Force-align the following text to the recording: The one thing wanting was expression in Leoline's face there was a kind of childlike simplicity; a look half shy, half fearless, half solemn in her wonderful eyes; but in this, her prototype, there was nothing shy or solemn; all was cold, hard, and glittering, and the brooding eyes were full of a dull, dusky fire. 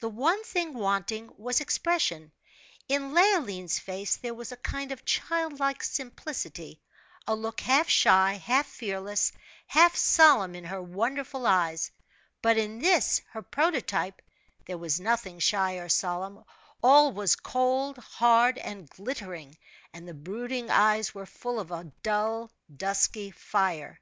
The 0.00 0.08
one 0.08 0.42
thing 0.42 0.74
wanting 0.74 1.32
was 1.38 1.60
expression 1.60 2.32
in 2.88 3.14
Leoline's 3.14 3.78
face 3.78 4.16
there 4.16 4.34
was 4.34 4.50
a 4.50 4.56
kind 4.56 4.90
of 4.90 5.04
childlike 5.04 5.84
simplicity; 5.84 6.82
a 7.24 7.36
look 7.36 7.60
half 7.60 7.88
shy, 7.88 8.32
half 8.32 8.66
fearless, 8.66 9.30
half 9.68 9.94
solemn 9.94 10.56
in 10.56 10.64
her 10.64 10.82
wonderful 10.82 11.46
eyes; 11.46 11.92
but 12.42 12.56
in 12.58 12.80
this, 12.80 13.22
her 13.30 13.42
prototype, 13.42 14.20
there 14.66 14.76
was 14.78 14.98
nothing 14.98 15.38
shy 15.38 15.74
or 15.76 15.88
solemn; 15.88 16.42
all 16.82 17.12
was 17.12 17.36
cold, 17.36 17.96
hard, 17.98 18.58
and 18.58 18.90
glittering, 18.90 19.56
and 19.92 20.08
the 20.08 20.14
brooding 20.14 20.68
eyes 20.68 21.14
were 21.14 21.26
full 21.26 21.60
of 21.60 21.70
a 21.70 21.92
dull, 22.02 22.50
dusky 22.76 23.30
fire. 23.30 24.00